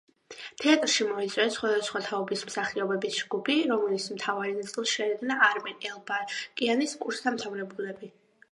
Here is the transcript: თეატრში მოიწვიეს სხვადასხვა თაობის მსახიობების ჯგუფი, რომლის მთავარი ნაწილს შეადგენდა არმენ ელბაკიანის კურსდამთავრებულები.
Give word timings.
თეატრში 0.61 1.05
მოიწვიეს 1.09 1.57
სხვადასხვა 1.57 2.01
თაობის 2.05 2.43
მსახიობების 2.47 3.19
ჯგუფი, 3.19 3.57
რომლის 3.73 4.09
მთავარი 4.15 4.55
ნაწილს 4.57 4.97
შეადგენდა 4.97 5.37
არმენ 5.51 5.87
ელბაკიანის 5.93 6.97
კურსდამთავრებულები. 7.07 8.15